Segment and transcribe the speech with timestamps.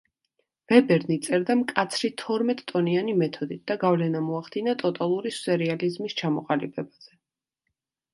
[0.71, 7.13] ვებერნი წერდა მკაცრი თორმეტ-ტონიანი მეთოდით და გავლენა მოახდინა ტოტალური სერიალიზმის ჩამოყალიბებაზე.